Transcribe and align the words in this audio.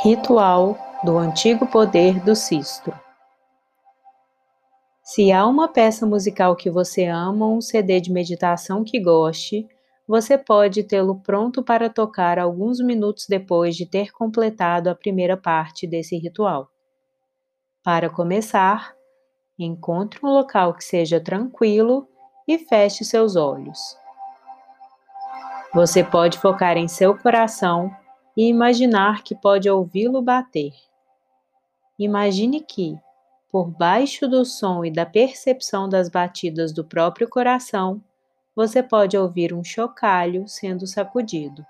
Ritual 0.00 0.78
do 1.02 1.18
Antigo 1.18 1.66
Poder 1.66 2.20
do 2.20 2.36
Sistro. 2.36 2.94
Se 5.02 5.32
há 5.32 5.44
uma 5.44 5.66
peça 5.66 6.06
musical 6.06 6.54
que 6.54 6.70
você 6.70 7.06
ama 7.06 7.46
ou 7.46 7.56
um 7.56 7.60
CD 7.60 8.00
de 8.00 8.12
meditação 8.12 8.84
que 8.84 9.00
goste, 9.00 9.66
você 10.06 10.38
pode 10.38 10.84
tê-lo 10.84 11.18
pronto 11.20 11.64
para 11.64 11.90
tocar 11.90 12.38
alguns 12.38 12.78
minutos 12.78 13.26
depois 13.28 13.74
de 13.74 13.86
ter 13.86 14.12
completado 14.12 14.88
a 14.88 14.94
primeira 14.94 15.36
parte 15.36 15.84
desse 15.84 16.16
ritual. 16.16 16.68
Para 17.82 18.08
começar, 18.08 18.94
encontre 19.58 20.20
um 20.22 20.28
local 20.28 20.74
que 20.74 20.84
seja 20.84 21.20
tranquilo 21.20 22.06
e 22.46 22.56
feche 22.56 23.04
seus 23.04 23.34
olhos. 23.34 23.98
Você 25.74 26.04
pode 26.04 26.38
focar 26.38 26.76
em 26.76 26.86
seu 26.86 27.18
coração 27.18 27.90
e 28.38 28.46
imaginar 28.46 29.24
que 29.24 29.34
pode 29.34 29.68
ouvi-lo 29.68 30.22
bater. 30.22 30.72
Imagine 31.98 32.60
que, 32.60 32.96
por 33.50 33.68
baixo 33.68 34.28
do 34.28 34.44
som 34.44 34.84
e 34.84 34.92
da 34.92 35.04
percepção 35.04 35.88
das 35.88 36.08
batidas 36.08 36.72
do 36.72 36.84
próprio 36.84 37.28
coração, 37.28 38.00
você 38.54 38.80
pode 38.80 39.18
ouvir 39.18 39.52
um 39.52 39.64
chocalho 39.64 40.46
sendo 40.46 40.86
sacudido. 40.86 41.66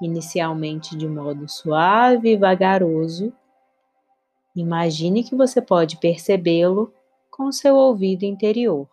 Inicialmente 0.00 0.96
de 0.96 1.08
modo 1.08 1.48
suave 1.48 2.30
e 2.30 2.36
vagaroso, 2.36 3.32
imagine 4.54 5.24
que 5.24 5.34
você 5.34 5.60
pode 5.60 5.96
percebê-lo 5.96 6.94
com 7.28 7.50
seu 7.50 7.74
ouvido 7.74 8.22
interior. 8.22 8.88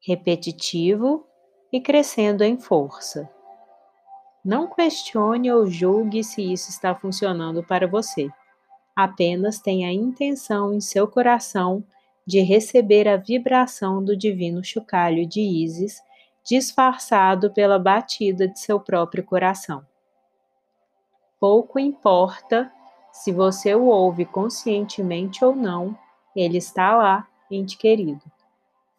Repetitivo 0.00 1.26
e 1.70 1.82
crescendo 1.82 2.42
em 2.42 2.58
força. 2.58 3.30
Não 4.44 4.68
questione 4.68 5.52
ou 5.52 5.66
julgue 5.66 6.24
se 6.24 6.52
isso 6.52 6.70
está 6.70 6.94
funcionando 6.94 7.62
para 7.62 7.86
você. 7.86 8.30
Apenas 8.96 9.58
tenha 9.58 9.88
a 9.88 9.92
intenção 9.92 10.72
em 10.72 10.80
seu 10.80 11.06
coração 11.06 11.84
de 12.26 12.40
receber 12.40 13.08
a 13.08 13.16
vibração 13.16 14.02
do 14.04 14.16
divino 14.16 14.64
chocalho 14.64 15.26
de 15.26 15.40
Isis, 15.40 16.02
disfarçado 16.44 17.52
pela 17.52 17.78
batida 17.78 18.48
de 18.48 18.58
seu 18.58 18.80
próprio 18.80 19.24
coração. 19.24 19.84
Pouco 21.38 21.78
importa 21.78 22.70
se 23.12 23.32
você 23.32 23.74
o 23.74 23.86
ouve 23.86 24.24
conscientemente 24.24 25.44
ou 25.44 25.54
não, 25.54 25.98
ele 26.34 26.58
está 26.58 26.96
lá, 26.96 27.28
ente 27.50 27.76
querido. 27.76 28.22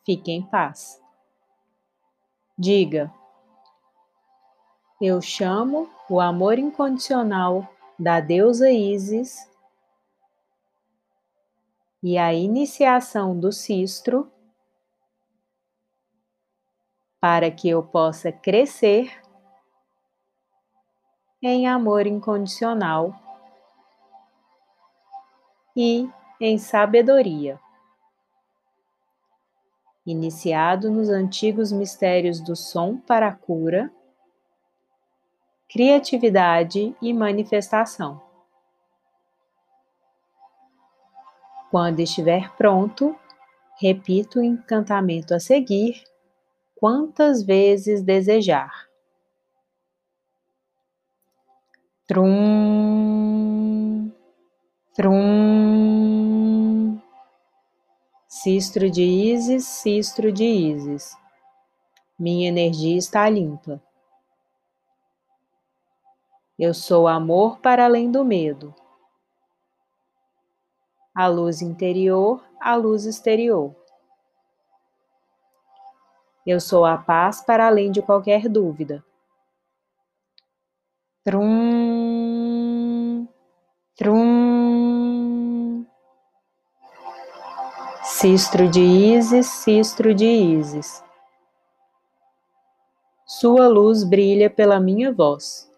Fique 0.05 0.31
em 0.31 0.41
paz. 0.41 1.01
Diga: 2.57 3.11
eu 5.01 5.19
chamo 5.19 5.89
o 6.07 6.21
amor 6.21 6.59
incondicional 6.59 7.67
da 7.97 8.19
deusa 8.19 8.69
Isis 8.69 9.49
e 12.03 12.19
a 12.19 12.31
iniciação 12.31 13.39
do 13.39 13.51
cistro 13.51 14.31
para 17.19 17.49
que 17.49 17.67
eu 17.67 17.81
possa 17.81 18.31
crescer 18.31 19.11
em 21.41 21.67
amor 21.67 22.05
incondicional 22.05 23.15
e 25.75 26.07
em 26.39 26.59
sabedoria. 26.59 27.59
Iniciado 30.05 30.91
nos 30.91 31.09
antigos 31.09 31.71
mistérios 31.71 32.39
do 32.39 32.55
som 32.55 32.97
para 32.97 33.27
a 33.27 33.35
cura, 33.35 33.91
criatividade 35.71 36.93
e 37.01 37.13
manifestação. 37.13 38.21
Quando 41.69 42.01
estiver 42.01 42.53
pronto, 42.57 43.15
repita 43.79 44.39
o 44.39 44.43
encantamento 44.43 45.33
a 45.33 45.39
seguir 45.39 46.03
quantas 46.75 47.41
vezes 47.41 48.03
desejar. 48.03 48.89
Trum, 52.05 53.31
trum. 54.93 55.71
Cistro 58.27 58.89
de 58.89 59.03
Ísis, 59.03 59.63
cistro 59.63 60.33
de 60.33 60.43
Ísis. 60.43 61.15
Minha 62.19 62.49
energia 62.49 62.97
está 62.97 63.29
limpa. 63.29 63.81
Eu 66.63 66.75
sou 66.75 67.07
amor 67.07 67.57
para 67.57 67.85
além 67.85 68.11
do 68.11 68.23
medo. 68.23 68.71
A 71.11 71.25
luz 71.25 71.59
interior, 71.59 72.39
a 72.59 72.75
luz 72.75 73.07
exterior. 73.07 73.75
Eu 76.45 76.59
sou 76.59 76.85
a 76.85 76.99
paz 76.99 77.41
para 77.41 77.65
além 77.65 77.91
de 77.91 77.99
qualquer 78.03 78.47
dúvida. 78.47 79.03
Trum, 81.23 81.57
trum. 83.95 85.83
Cistro 88.03 88.69
de 88.69 88.81
Ísis, 88.81 89.47
cistro 89.47 90.13
de 90.13 90.27
Ísis. 90.27 91.03
Sua 93.25 93.67
luz 93.67 94.03
brilha 94.03 94.47
pela 94.47 94.79
minha 94.79 95.11
voz. 95.11 95.70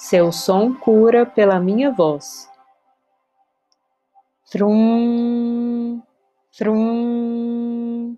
Seu 0.00 0.32
som 0.32 0.74
cura 0.74 1.26
pela 1.26 1.60
minha 1.60 1.92
voz. 1.92 2.50
Trum, 4.50 6.02
trum. 6.56 8.16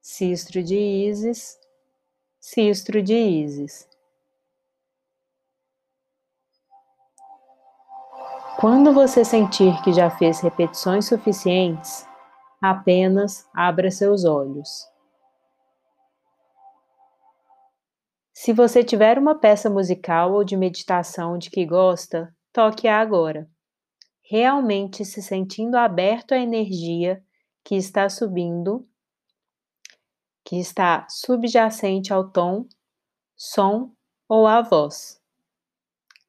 Cistro 0.00 0.60
de 0.64 0.76
Ísis, 0.76 1.56
cistro 2.40 3.00
de 3.00 3.14
Ísis. 3.14 3.88
Quando 8.58 8.92
você 8.92 9.24
sentir 9.24 9.80
que 9.82 9.92
já 9.92 10.10
fez 10.10 10.40
repetições 10.40 11.06
suficientes, 11.06 12.04
apenas 12.60 13.48
abra 13.54 13.92
seus 13.92 14.24
olhos. 14.24 14.90
Se 18.42 18.54
você 18.54 18.82
tiver 18.82 19.18
uma 19.18 19.34
peça 19.34 19.68
musical 19.68 20.32
ou 20.32 20.42
de 20.42 20.56
meditação 20.56 21.36
de 21.36 21.50
que 21.50 21.66
gosta, 21.66 22.34
toque-a 22.50 22.98
agora. 22.98 23.46
Realmente 24.22 25.04
se 25.04 25.20
sentindo 25.20 25.76
aberto 25.76 26.32
à 26.32 26.38
energia 26.38 27.22
que 27.62 27.74
está 27.74 28.08
subindo, 28.08 28.88
que 30.42 30.58
está 30.58 31.06
subjacente 31.10 32.14
ao 32.14 32.30
tom, 32.30 32.64
som 33.36 33.92
ou 34.26 34.46
à 34.46 34.62
voz. 34.62 35.20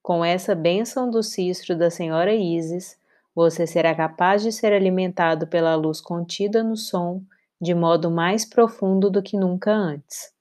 Com 0.04 0.26
essa 0.26 0.54
bênção 0.54 1.10
do 1.10 1.24
cistro 1.24 1.78
da 1.78 1.90
Senhora 1.90 2.36
Isis, 2.36 3.00
você 3.34 3.66
será 3.66 3.96
capaz 3.96 4.42
de 4.44 4.52
ser 4.52 4.74
alimentado 4.74 5.48
pela 5.48 5.76
luz 5.76 6.02
contida 6.02 6.62
no 6.62 6.76
som 6.76 7.24
de 7.62 7.74
modo 7.74 8.12
mais 8.12 8.44
profundo 8.44 9.10
do 9.10 9.24
que 9.24 9.38
nunca 9.38 9.72
antes. 9.72 10.41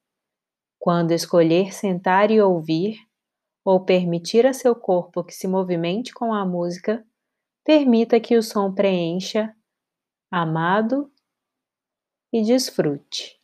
Quando 0.80 1.12
escolher 1.12 1.74
sentar 1.74 2.30
e 2.30 2.40
ouvir, 2.40 2.98
ou 3.64 3.84
permitir 3.84 4.46
a 4.46 4.52
seu 4.54 4.74
corpo 4.74 5.22
que 5.22 5.34
se 5.34 5.46
movimente 5.46 6.12
com 6.12 6.32
a 6.34 6.44
música, 6.44 7.06
permita 7.64 8.18
que 8.18 8.36
o 8.36 8.42
som 8.42 8.74
preencha, 8.74 9.54
amado 10.30 11.12
e 12.32 12.42
desfrute. 12.42 13.39